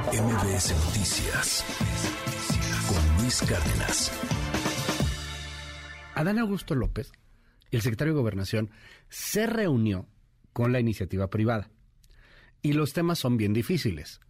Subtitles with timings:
[0.00, 1.64] MBS Noticias
[2.88, 4.10] con Luis Cárdenas.
[6.14, 7.12] Adán Augusto López,
[7.70, 8.70] el secretario de Gobernación,
[9.10, 10.08] se reunió
[10.54, 11.68] con la iniciativa privada.
[12.62, 14.20] Y los temas son bien difíciles,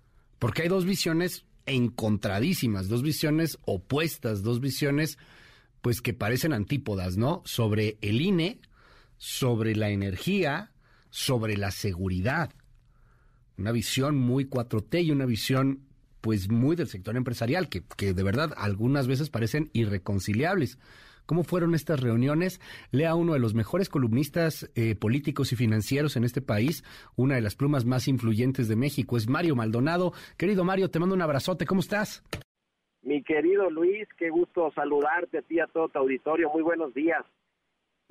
[0.40, 5.16] porque hay dos visiones encontradísimas, dos visiones opuestas, dos visiones
[5.80, 7.40] pues que parecen antípodas, ¿no?
[7.44, 8.60] Sobre el INE,
[9.16, 10.72] sobre la energía,
[11.10, 12.50] sobre la seguridad.
[13.62, 15.82] Una visión muy 4T y una visión
[16.20, 20.80] pues muy del sector empresarial, que, que de verdad algunas veces parecen irreconciliables.
[21.26, 22.60] ¿Cómo fueron estas reuniones?
[22.90, 26.82] Lea uno de los mejores columnistas eh, políticos y financieros en este país,
[27.14, 30.12] una de las plumas más influyentes de México, es Mario Maldonado.
[30.36, 32.24] Querido Mario, te mando un abrazote, ¿cómo estás?
[33.02, 36.50] Mi querido Luis, qué gusto saludarte a ti, a todo tu auditorio.
[36.50, 37.24] Muy buenos días.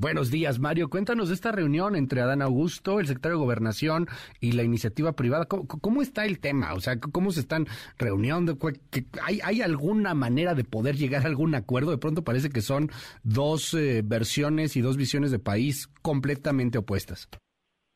[0.01, 0.89] Buenos días, Mario.
[0.89, 4.07] Cuéntanos de esta reunión entre Adán Augusto, el secretario de Gobernación
[4.39, 5.45] y la iniciativa privada.
[5.45, 6.73] ¿Cómo, está el tema?
[6.73, 7.67] O sea, ¿cómo se están
[7.99, 8.57] reuniendo?
[9.21, 11.91] ¿Hay, ¿Hay, alguna manera de poder llegar a algún acuerdo?
[11.91, 12.89] De pronto parece que son
[13.21, 17.29] dos eh, versiones y dos visiones de país completamente opuestas.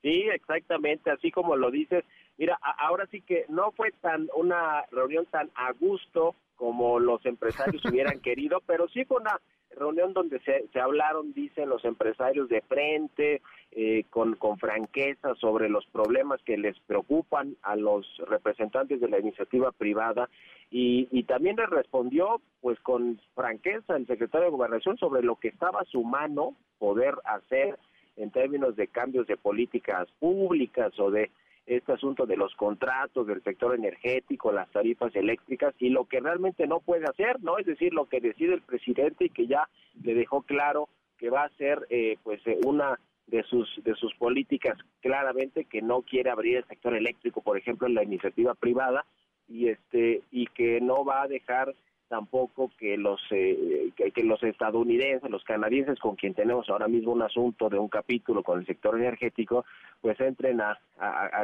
[0.03, 2.03] Sí, exactamente, así como lo dices.
[2.38, 7.84] Mira, ahora sí que no fue tan una reunión tan a gusto como los empresarios
[7.92, 9.42] hubieran querido, pero sí fue una
[9.76, 15.70] reunión donde se, se hablaron, dicen los empresarios, de frente, eh, con, con franqueza sobre
[15.70, 20.30] los problemas que les preocupan a los representantes de la iniciativa privada.
[20.72, 25.50] Y, y también le respondió pues con franqueza el secretario de Gobernación sobre lo que
[25.50, 27.78] estaba a su mano poder hacer
[28.18, 31.30] en términos de cambios de políticas públicas o de
[31.66, 36.67] este asunto de los contratos del sector energético, las tarifas eléctricas y lo que realmente
[36.67, 37.57] no puede hacer, ¿no?
[37.57, 39.67] Es decir, lo que decide el presidente y que ya
[40.03, 44.13] le dejó claro que va a ser eh, pues eh, una de sus de sus
[44.16, 49.05] políticas claramente que no quiere abrir el sector eléctrico, por ejemplo, en la iniciativa privada
[49.47, 51.73] y este y que no va a dejar
[52.08, 57.22] tampoco que los eh, que, los estadounidenses, los canadienses con quien tenemos ahora mismo un
[57.22, 59.66] asunto de un capítulo con el sector energético,
[60.02, 60.78] pues entren a,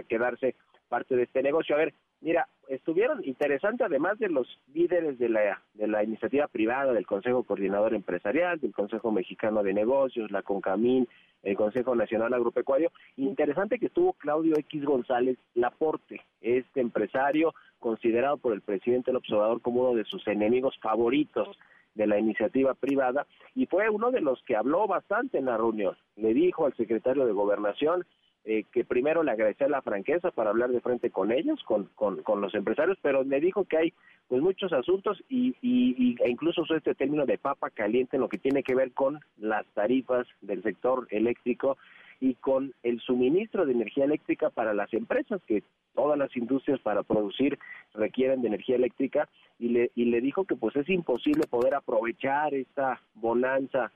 [0.08, 0.56] quedarse
[0.90, 1.76] parte de este negocio.
[1.76, 6.94] A ver, mira, estuvieron interesantes además de los líderes de la de la iniciativa privada,
[6.94, 11.08] del Consejo Coordinador Empresarial, del Consejo Mexicano de Negocios, la CONCAMIN,
[11.44, 12.92] el Consejo Nacional Agropecuario.
[13.18, 19.62] Interesante que estuvo Claudio X González Laporte, este empresario considerado por el presidente del observador
[19.62, 21.58] como uno de sus enemigos favoritos
[21.96, 25.98] de la iniciativa privada y fue uno de los que habló bastante en la reunión.
[26.16, 28.06] Le dijo al secretario de Gobernación
[28.46, 32.42] eh, que primero le agradecía la franqueza para hablar de frente con ellos, con, con,
[32.42, 33.94] los empresarios, pero le dijo que hay
[34.28, 38.30] pues muchos asuntos y, y, e incluso usó este término de papa caliente en lo
[38.30, 41.78] que tiene que ver con las tarifas del sector eléctrico
[42.20, 47.04] y con el suministro de energía eléctrica para las empresas, que todas las industrias para
[47.04, 47.58] producir
[47.94, 49.30] requieren de energía eléctrica,
[49.60, 53.92] y le, y le dijo que pues es imposible poder aprovechar esta bonanza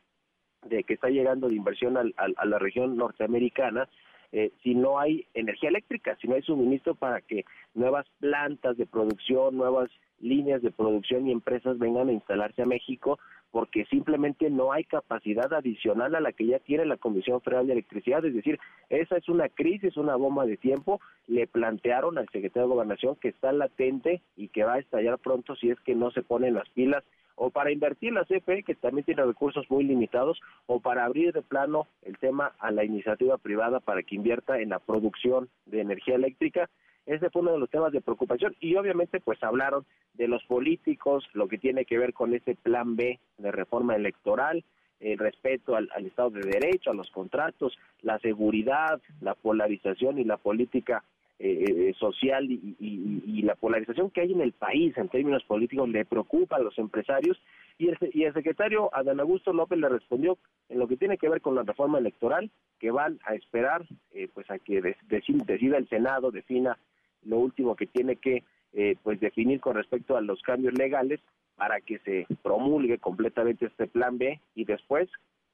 [0.68, 3.88] de que está llegando de inversión al, a la región norteamericana
[4.38, 8.86] eh, si no hay energía eléctrica, si no hay suministro para que nuevas plantas de
[8.86, 9.90] producción, nuevas
[10.20, 13.20] líneas de producción y empresas vengan a instalarse a México,
[13.52, 17.74] porque simplemente no hay capacidad adicional a la que ya tiene la Comisión Federal de
[17.74, 18.26] Electricidad.
[18.26, 18.60] Es decir,
[18.90, 21.00] esa es una crisis, una bomba de tiempo.
[21.28, 25.56] Le plantearon al secretario de Gobernación que está latente y que va a estallar pronto
[25.56, 27.04] si es que no se ponen las pilas
[27.36, 31.42] o para invertir la CFE, que también tiene recursos muy limitados, o para abrir de
[31.42, 36.16] plano el tema a la iniciativa privada para que invierta en la producción de energía
[36.16, 36.70] eléctrica.
[37.06, 38.56] Ese fue uno de los temas de preocupación.
[38.60, 42.96] Y obviamente pues hablaron de los políticos, lo que tiene que ver con ese plan
[42.96, 44.64] B de reforma electoral,
[45.00, 50.38] el respeto al, Estado de Derecho, a los contratos, la seguridad, la polarización y la
[50.38, 51.04] política
[51.38, 56.56] eh, social y, la polarización que hay en el país en términos políticos le preocupa
[56.56, 57.40] a los empresarios.
[57.78, 60.40] Y el, y el secretario Adán Augusto López le respondió
[60.70, 62.50] en lo que tiene que ver con la reforma electoral
[62.80, 66.78] que van a esperar eh, pues a que decida el Senado defina
[67.26, 68.44] lo último que tiene que
[68.74, 71.20] eh, pues definir con respecto a los cambios legales
[71.56, 74.40] para que se promulgue completamente este plan B.
[74.54, 75.10] Y después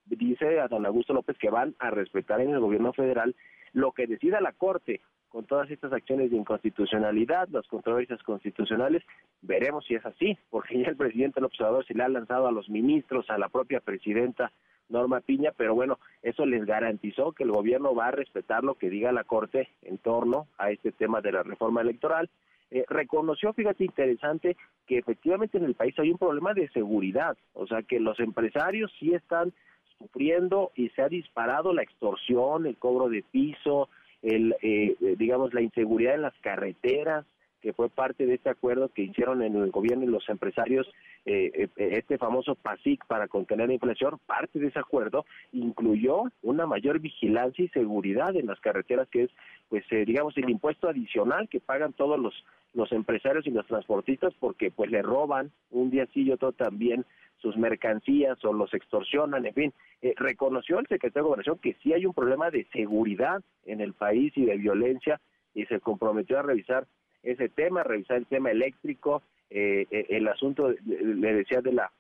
[0.06, 3.36] dice Adán Augusto López que van a respetar en el gobierno federal
[3.74, 9.02] lo que decida la Corte con todas estas acciones de inconstitucionalidad, las controversias constitucionales,
[9.42, 12.52] veremos si es así, porque ya el presidente del observador se le ha lanzado a
[12.52, 14.52] los ministros, a la propia presidenta
[14.90, 18.90] Norma Piña, pero bueno, eso les garantizó que el gobierno va a respetar lo que
[18.90, 22.30] diga la Corte en torno a este tema de la reforma electoral.
[22.70, 27.68] Eh, reconoció, fíjate, interesante, que efectivamente en el país hay un problema de seguridad, o
[27.68, 29.54] sea que los empresarios sí están
[29.98, 33.88] sufriendo y se ha disparado la extorsión, el cobro de piso,
[34.22, 37.26] el, eh, digamos, la inseguridad en las carreteras,
[37.62, 40.88] que fue parte de este acuerdo que hicieron en el gobierno y los empresarios,
[41.26, 46.66] eh, eh, este famoso PASIC para contener la inflación, parte de ese acuerdo incluyó una
[46.66, 49.30] mayor vigilancia y seguridad en las carreteras, que es,
[49.70, 52.34] pues, eh, digamos, el impuesto adicional que pagan todos los,
[52.74, 57.06] los empresarios y los transportistas porque, pues, le roban un día sí y otro también
[57.38, 59.74] sus mercancías o los extorsionan, en fin.
[60.18, 64.32] reconoció el secretario de Gobernación que sí hay un problema de seguridad en el país
[64.36, 65.20] y de violencia
[65.56, 66.86] y se comprometió a revisar
[67.24, 71.92] ese tema, revisar el tema eléctrico, eh, eh, el asunto, le decía, de la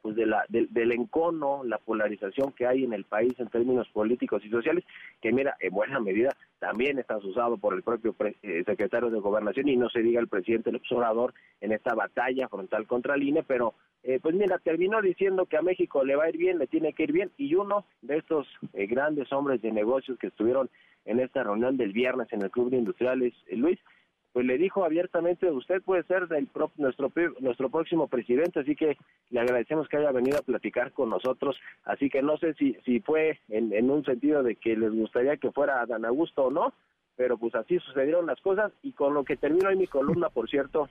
[0.00, 4.42] pues de la del, encono, la polarización que hay en el país en términos políticos
[4.44, 4.84] y sociales,
[5.20, 9.68] que mira, en buena medida también está usado por el propio eh, secretario de Gobernación
[9.68, 13.44] y no se diga el presidente el observador en esta batalla frontal contra el INE,
[13.44, 13.74] pero
[14.20, 17.04] pues mira, terminó diciendo que a México le va a ir bien, le tiene que
[17.04, 20.68] ir bien, y uno de estos grandes hombres de negocios que estuvieron
[21.04, 23.78] en esta reunión del viernes en el Club de Industriales, Luis,
[24.32, 28.96] pues le dijo abiertamente, usted puede ser el nuestro, nuestro próximo presidente, así que
[29.30, 33.00] le agradecemos que haya venido a platicar con nosotros, así que no sé si, si
[33.00, 36.72] fue en, en un sentido de que les gustaría que fuera Dan Augusto o no,
[37.16, 38.72] pero pues así sucedieron las cosas.
[38.82, 40.88] Y con lo que termino en mi columna, por cierto,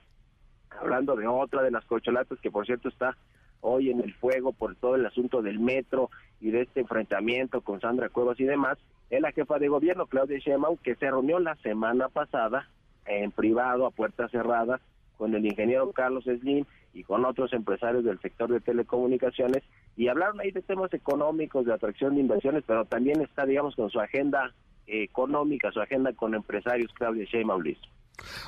[0.80, 3.16] hablando de otra de las corcholatas que por cierto está
[3.60, 6.10] hoy en el fuego por todo el asunto del metro
[6.40, 8.78] y de este enfrentamiento con Sandra Cuevas y demás,
[9.10, 12.68] es la jefa de gobierno, Claudia Sheinbaum, que se reunió la semana pasada
[13.06, 14.80] en privado, a puertas cerradas,
[15.16, 16.64] con el ingeniero Carlos Slim
[16.94, 19.62] y con otros empresarios del sector de telecomunicaciones
[19.96, 23.90] y hablaron ahí de temas económicos, de atracción de inversiones, pero también está, digamos, con
[23.90, 24.52] su agenda
[24.86, 27.78] económica, su agenda con empresarios, Claudia Sheinbaum Liz.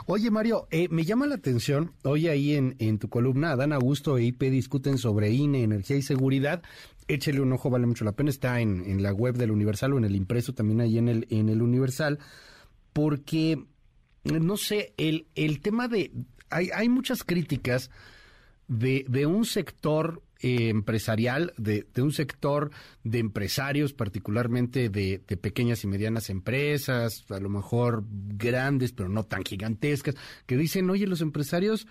[0.06, 4.18] Oye, Mario, eh, me llama la atención, hoy ahí en, en tu columna, Adán Augusto
[4.18, 6.62] e IP discuten sobre INE, energía y seguridad.
[7.08, 8.30] Échele un ojo, vale mucho la pena.
[8.30, 11.26] Está en, en la web del Universal o en el impreso también ahí en el,
[11.30, 12.18] en el Universal,
[12.92, 13.64] porque
[14.24, 16.10] no sé, el, el tema de,
[16.50, 17.90] hay, hay muchas críticas
[18.68, 22.70] de, de un sector eh, empresarial, de, de, un sector
[23.02, 29.24] de empresarios, particularmente de, de, pequeñas y medianas empresas, a lo mejor grandes, pero no
[29.24, 30.16] tan gigantescas,
[30.46, 31.86] que dicen, oye, los empresarios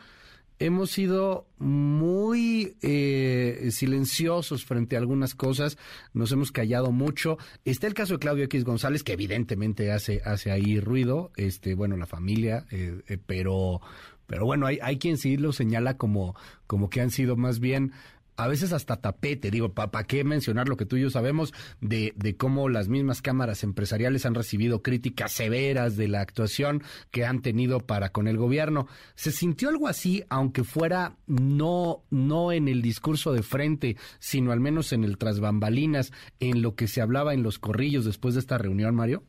[0.66, 5.78] hemos sido muy eh, silenciosos frente a algunas cosas,
[6.14, 7.38] nos hemos callado mucho.
[7.66, 11.98] Está el caso de Claudio X González, que evidentemente hace, hace ahí ruido, este, bueno,
[11.98, 13.82] la familia, eh, eh, pero,
[14.26, 16.34] pero bueno, hay, hay quien sí lo señala como,
[16.66, 17.92] como que han sido más bien
[18.36, 22.14] a veces hasta tapete, digo, ¿para qué mencionar lo que tú y yo sabemos de,
[22.16, 27.42] de cómo las mismas cámaras empresariales han recibido críticas severas de la actuación que han
[27.42, 28.88] tenido para con el gobierno?
[29.16, 34.60] ¿Se sintió algo así, aunque fuera no, no en el discurso de frente, sino al
[34.60, 38.40] menos en el tras bambalinas, en lo que se hablaba en los corrillos después de
[38.40, 39.24] esta reunión, Mario?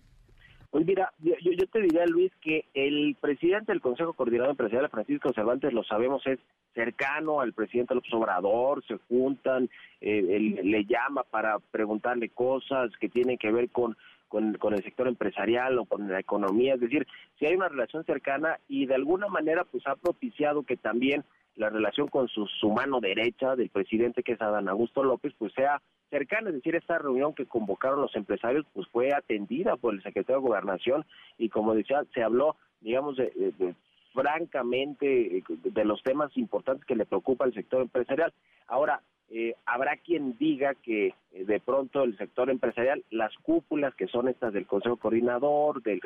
[0.74, 5.72] Pues mira, yo, te diría, Luis, que el presidente del Consejo Coordinador Empresarial, Francisco Cervantes,
[5.72, 6.40] lo sabemos, es
[6.74, 13.08] cercano al presidente López Obrador, se juntan, eh, él, le llama para preguntarle cosas que
[13.08, 17.06] tienen que ver con, con, con, el sector empresarial o con la economía, es decir,
[17.38, 21.22] si hay una relación cercana y de alguna manera pues ha propiciado que también
[21.54, 25.52] la relación con su, su mano derecha del presidente que es Adán Augusto López pues
[25.52, 25.80] sea
[26.14, 30.40] cercana, es decir, esta reunión que convocaron los empresarios pues fue atendida por el secretario
[30.40, 31.04] de Gobernación
[31.38, 33.74] y como decía, se habló, digamos, de,
[34.12, 38.32] francamente de los temas importantes que le preocupa al sector empresarial.
[38.68, 44.06] Ahora, eh, habrá quien diga que eh, de pronto el sector empresarial, las cúpulas que
[44.06, 46.00] son estas del Consejo Coordinador, del,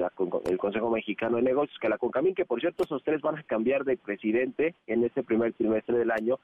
[0.56, 3.84] Consejo Mexicano de Negocios, que la CONCAMIN, que por cierto esos tres van a cambiar
[3.84, 6.38] de presidente en este primer trimestre del año,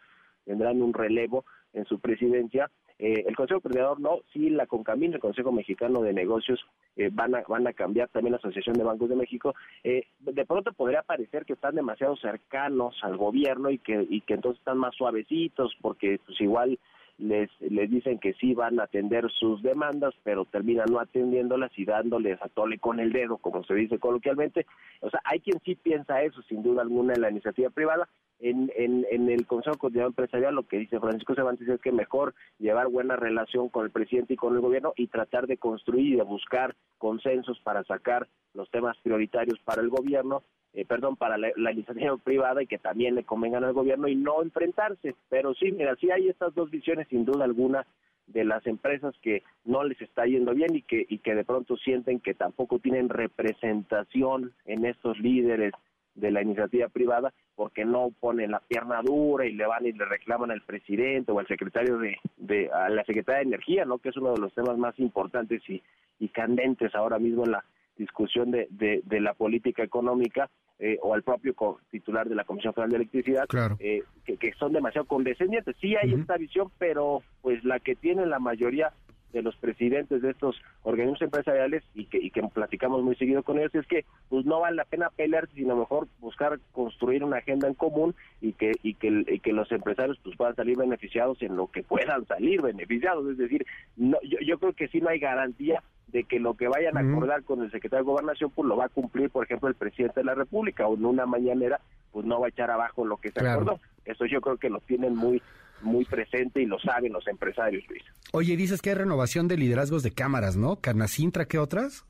[0.44, 5.20] tendrán un relevo en su presidencia, eh, el Consejo Coordinador no, sí la CONCAMIN, el
[5.20, 6.64] Consejo Mexicano de Negocios,
[6.96, 9.54] eh, van, a, van a cambiar también la Asociación de Bancos de México.
[9.82, 14.34] Eh, de pronto podría parecer que están demasiado cercanos al gobierno y que, y que
[14.34, 16.78] entonces están más suavecitos porque pues igual
[17.18, 21.84] les, les dicen que sí van a atender sus demandas, pero terminan no atendiéndolas y
[21.84, 24.66] dándoles a tole con el dedo, como se dice coloquialmente.
[25.00, 28.08] O sea, hay quien sí piensa eso, sin duda alguna, en la iniciativa privada.
[28.40, 32.34] En, en, en el Consejo Coordinador Empresarial lo que dice Francisco Cervantes es que mejor
[32.58, 36.16] llevar buena relación con el presidente y con el gobierno y tratar de construir y
[36.16, 40.42] de buscar consensos para sacar los temas prioritarios para el gobierno
[40.74, 44.42] eh, perdón, para la, iniciativa privada y que también le convengan al gobierno y no
[44.42, 45.14] enfrentarse.
[45.28, 47.86] Pero sí, mira, sí hay estas dos visiones sin duda alguna
[48.26, 51.76] de las empresas que no les está yendo bien y que, y que de pronto
[51.76, 55.72] sienten que tampoco tienen representación en estos líderes
[56.14, 60.04] de la iniciativa privada porque no ponen la pierna dura y le van y le
[60.04, 64.10] reclaman al presidente o al secretario de, de a la secretaria de energía no que
[64.10, 65.82] es uno de los temas más importantes y,
[66.20, 67.64] y candentes ahora mismo en la
[67.96, 71.54] discusión de, de, la política económica eh, o al propio
[71.90, 73.46] titular de la Comisión Federal de Electricidad,
[73.78, 75.76] eh, que, son demasiado condescendientes.
[75.80, 78.92] Sí hay esta visión, pero pues la que tiene la mayoría
[79.32, 83.58] de los presidentes de estos organismos empresariales y que, y que platicamos muy seguido con
[83.58, 87.66] ellos es que pues no vale la pena pelear sino mejor buscar construir una agenda
[87.66, 91.66] en común y que y que, que los empresarios pues puedan salir beneficiados en lo
[91.66, 93.28] que puedan salir beneficiados.
[93.28, 96.68] Es decir no yo, yo creo que sí no hay garantía de que lo que
[96.68, 99.68] vayan a acordar con el secretario de Gobernación, pues lo va a cumplir, por ejemplo,
[99.68, 101.80] el presidente de la República, o en una mañanera,
[102.12, 103.80] pues no va a echar abajo lo que se acordó.
[104.04, 105.42] Eso yo creo que lo tienen muy
[105.82, 108.02] muy presente y lo saben los empresarios, Luis.
[108.32, 110.76] Oye, dices que hay renovación de liderazgos de cámaras, ¿no?
[110.76, 112.06] ¿Canacintra qué otras?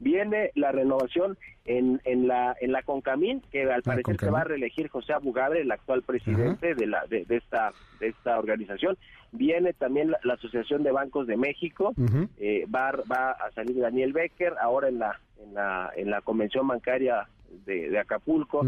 [0.00, 4.44] Viene la renovación en, en la en la Concamín, que al parecer se va a
[4.44, 8.96] reelegir José Abugabre, el actual presidente de la de, esta de esta organización.
[9.32, 11.94] Viene también la, Asociación de Bancos de México,
[12.38, 16.66] eh, va, va a salir Daniel Becker, ahora en la en la en la convención
[16.66, 17.28] bancaria
[17.66, 18.62] de, Acapulco.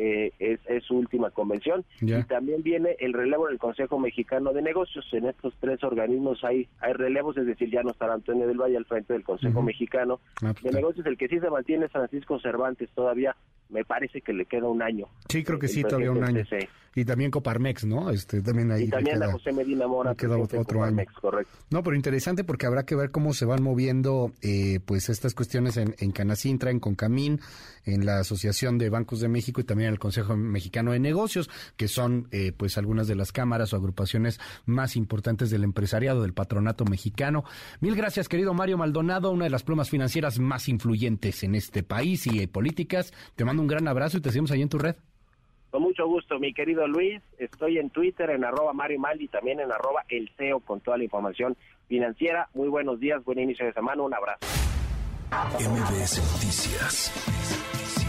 [0.00, 1.84] Eh, es, su última convención.
[2.00, 5.04] Y también viene el relevo del Consejo Mexicano de Negocios.
[5.10, 8.76] En estos tres organismos hay, hay relevos, es decir, ya no estará Antonio del Valle
[8.76, 11.04] al frente del Consejo Mexicano ah, de Negocios.
[11.04, 13.34] El que sí se mantiene es Francisco Cervantes todavía.
[13.70, 15.08] Me parece que le queda un año.
[15.28, 16.42] Sí, creo que sí, todavía un año.
[16.94, 18.10] Y también Coparmex, ¿no?
[18.10, 20.14] Este, también ahí y también a José Medina Mora.
[20.14, 21.04] Queda otro año.
[21.20, 21.52] Correcto.
[21.70, 25.76] No, pero interesante porque habrá que ver cómo se van moviendo eh, pues estas cuestiones
[25.76, 27.40] en, en Canacintra, en Concamín,
[27.84, 31.50] en la Asociación de Bancos de México y también en el Consejo Mexicano de Negocios,
[31.76, 36.34] que son eh, pues algunas de las cámaras o agrupaciones más importantes del empresariado, del
[36.34, 37.44] patronato mexicano.
[37.80, 42.26] Mil gracias, querido Mario Maldonado, una de las plumas financieras más influyentes en este país
[42.26, 43.12] y eh, políticas.
[43.34, 44.96] Te mando un gran abrazo y te seguimos ahí en tu red.
[45.70, 47.20] Con mucho gusto, mi querido Luis.
[47.38, 50.96] Estoy en Twitter, en arroba Mario Mal y también en arroba El CEO con toda
[50.96, 51.56] la información
[51.88, 52.48] financiera.
[52.54, 54.46] Muy buenos días, buen inicio de semana, un abrazo.
[55.30, 58.07] MBS Noticias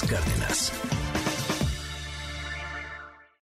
[0.00, 0.72] Cárdenas.